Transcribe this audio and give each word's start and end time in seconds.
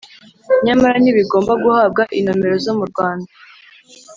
Nyamara, 0.65 0.95
ntibigomba 0.99 1.51
guhabwa 1.63 2.03
inomero 2.19 2.55
zo 2.65 2.73
mu 2.79 2.85
Rwanda: 2.91 3.29